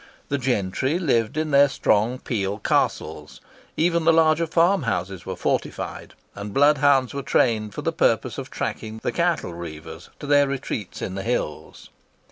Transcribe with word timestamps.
The 0.29 0.39
gentry 0.39 0.97
lived 0.97 1.37
in 1.37 1.51
their 1.51 1.69
strong 1.69 2.17
Peel 2.17 2.57
castles; 2.57 3.39
even 3.77 4.03
the 4.03 4.11
larger 4.11 4.47
farm 4.47 4.81
houses 4.81 5.27
were 5.27 5.35
fortified; 5.35 6.15
and 6.33 6.55
bloodhounds 6.55 7.13
were 7.13 7.21
trained 7.21 7.75
for 7.75 7.83
the 7.83 7.93
purpose 7.93 8.39
of 8.39 8.49
tracking 8.49 8.97
the 9.03 9.11
cattle 9.11 9.53
reavers 9.53 10.09
to 10.17 10.25
their 10.25 10.47
retreats 10.47 11.03
in 11.03 11.13
the 11.13 11.21
hills. 11.21 11.91